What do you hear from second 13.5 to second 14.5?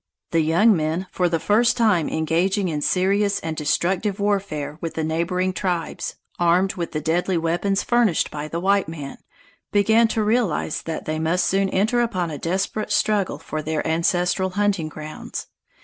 their ancestral